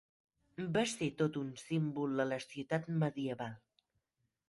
[0.77, 3.59] Va ser tot un símbol a la ciutat medieval.